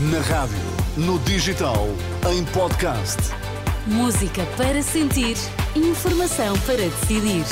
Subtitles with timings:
[0.00, 0.56] Na rádio,
[0.96, 1.86] no digital,
[2.32, 3.18] em podcast.
[3.86, 5.36] Música para sentir,
[5.76, 7.44] informação para decidir.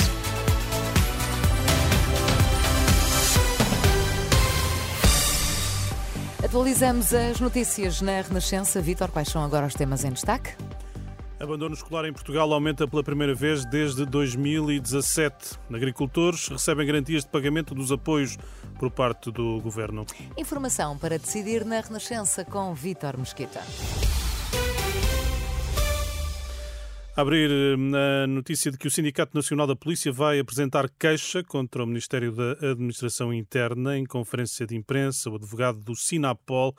[6.43, 8.81] Atualizamos as notícias na Renascença.
[8.81, 10.53] Vítor, quais são agora os temas em destaque?
[11.39, 15.57] Abandono escolar em Portugal aumenta pela primeira vez desde 2017.
[15.73, 18.37] Agricultores recebem garantias de pagamento dos apoios
[18.77, 20.05] por parte do governo.
[20.37, 23.61] Informação para decidir na Renascença com Vítor Mesquita.
[27.15, 31.87] abrir na notícia de que o Sindicato Nacional da Polícia vai apresentar queixa contra o
[31.87, 35.29] Ministério da Administração Interna em conferência de imprensa.
[35.29, 36.73] O advogado do Sinapol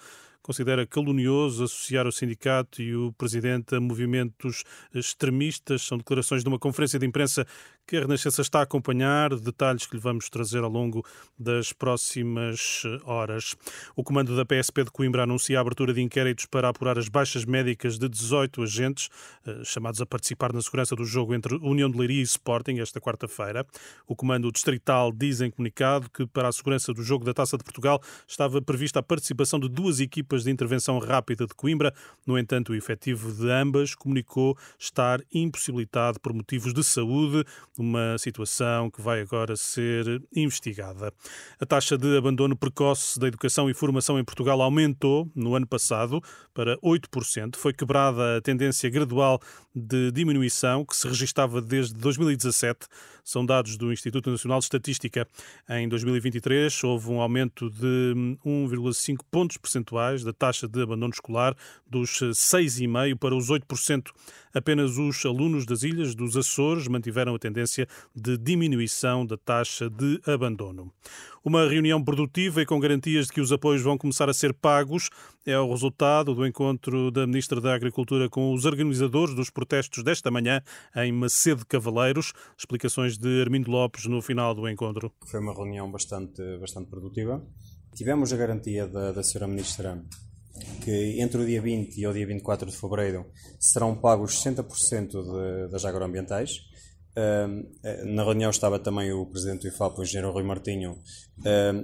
[0.51, 5.83] considera calunioso associar o sindicato e o presidente a movimentos extremistas.
[5.83, 7.47] São declarações de uma conferência de imprensa
[7.91, 11.05] que a Renascença está a acompanhar, detalhes que lhe vamos trazer ao longo
[11.37, 13.57] das próximas horas.
[13.97, 17.45] O comando da PSP de Coimbra anuncia a abertura de inquéritos para apurar as baixas
[17.45, 19.09] médicas de 18 agentes
[19.45, 23.01] eh, chamados a participar na segurança do jogo entre União de Leiria e Sporting esta
[23.01, 23.67] quarta-feira.
[24.07, 27.65] O comando distrital diz em comunicado que para a segurança do jogo da Taça de
[27.65, 31.93] Portugal estava prevista a participação de duas equipas de intervenção rápida de Coimbra.
[32.27, 37.45] No entanto, o efetivo de ambas comunicou estar impossibilitado por motivos de saúde
[37.79, 41.13] uma situação que vai agora ser investigada.
[41.59, 46.23] A taxa de abandono precoce da educação e formação em Portugal aumentou no ano passado
[46.53, 47.57] para 8%.
[47.57, 49.41] Foi quebrada a tendência gradual
[49.75, 52.87] de diminuição que se registava desde 2017.
[53.31, 55.25] São dados do Instituto Nacional de Estatística.
[55.69, 58.13] Em 2023 houve um aumento de
[58.45, 61.57] 1,5 pontos percentuais da taxa de abandono escolar
[61.89, 64.09] dos 6,5% para os 8%.
[64.53, 70.21] Apenas os alunos das ilhas dos Açores mantiveram a tendência de diminuição da taxa de
[70.27, 70.93] abandono.
[71.43, 75.09] Uma reunião produtiva e com garantias de que os apoios vão começar a ser pagos
[75.47, 80.31] é o resultado do encontro da Ministra da Agricultura com os organizadores dos protestos desta
[80.31, 80.63] manhã
[80.97, 82.35] em Macedo Cavaleiros.
[82.59, 85.13] Explicações de Armindo Lopes no final do encontro.
[85.27, 87.47] Foi uma reunião bastante, bastante produtiva.
[87.95, 89.47] Tivemos a garantia da, da Sra.
[89.47, 90.03] Ministra
[90.83, 93.27] que entre o dia 20 e o dia 24 de fevereiro
[93.59, 96.63] serão pagos 60% de, das agroambientais.
[97.11, 100.99] Uh, na reunião estava também o presidente do IFAP, o engenheiro Rui Martinho.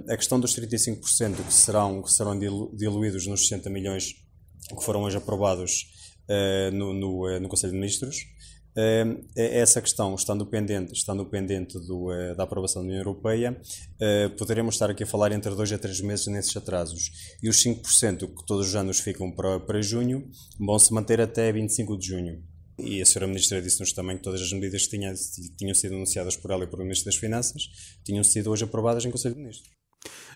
[0.09, 4.13] A questão dos 35% que serão, que serão diluídos nos 60 milhões
[4.69, 5.87] que foram hoje aprovados
[6.29, 8.17] uh, no, no, no Conselho de Ministros.
[8.77, 13.59] É essa questão, estando pendente, estando pendente do, eh, da aprovação da União Europeia,
[13.99, 17.11] eh, poderemos estar aqui a falar entre dois a três meses nesses atrasos.
[17.41, 20.29] E os 5% que todos os anos ficam para, para junho
[20.59, 22.43] vão se manter até 25 de junho.
[22.77, 23.25] E a Sra.
[23.25, 24.99] Ministra disse-nos também que todas as medidas que
[25.57, 27.63] tinham sido anunciadas por ela e pelo Ministro das Finanças
[28.03, 29.76] tinham sido hoje aprovadas em Conselho de Ministros.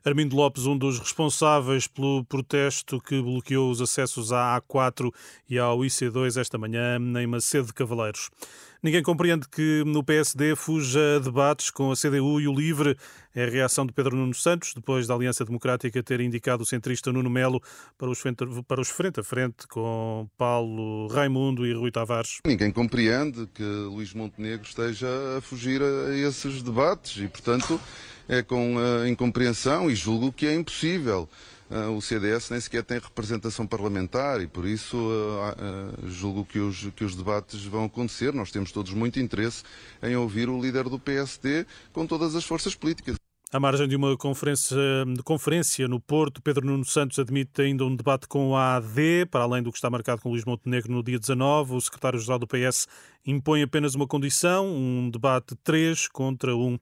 [0.03, 5.13] Armindo Lopes, um dos responsáveis pelo protesto que bloqueou os acessos à A4
[5.47, 8.31] e ao IC2 esta manhã em Macedo de Cavaleiros.
[8.84, 12.97] Ninguém compreende que no PSD fuja debates com a CDU e o LIVRE.
[13.36, 17.14] É a reação de Pedro Nuno Santos, depois da Aliança Democrática ter indicado o centrista
[17.14, 17.62] Nuno Melo
[17.96, 22.40] para os, frente, para os frente a frente com Paulo Raimundo e Rui Tavares.
[22.44, 27.80] Ninguém compreende que Luís Montenegro esteja a fugir a esses debates e, portanto,
[28.28, 31.30] é com uh, incompreensão e julgo que é impossível.
[31.71, 36.89] Uh, o CDS nem sequer tem representação parlamentar e por isso uh, julgo que os,
[36.93, 38.33] que os debates vão acontecer.
[38.33, 39.63] Nós temos todos muito interesse
[40.03, 43.15] em ouvir o líder do PSD com todas as forças políticas.
[43.53, 44.77] À margem de uma conferência,
[45.25, 49.61] conferência no Porto, Pedro Nuno Santos admite ainda um debate com a AD, para além
[49.61, 51.73] do que está marcado com Luís Montenegro no dia 19.
[51.75, 52.88] O secretário-geral do PS
[53.25, 56.79] impõe apenas uma condição, um debate 3 contra 1.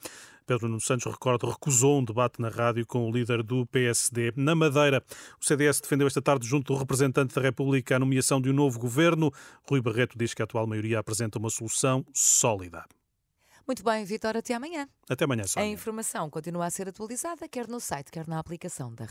[0.50, 4.34] Pedro Nuno Santos, recordo, recusou um debate na rádio com o líder do PSD.
[4.36, 5.04] Na Madeira,
[5.40, 8.80] o CDS defendeu esta tarde, junto do representante da República, a nomeação de um novo
[8.80, 9.32] governo.
[9.70, 12.84] Rui Barreto diz que a atual maioria apresenta uma solução sólida.
[13.68, 14.90] Muito bem, Vitória, até amanhã.
[15.08, 15.70] Até amanhã, Sónia.
[15.70, 19.06] A informação continua a ser atualizada, quer no site, quer na aplicação da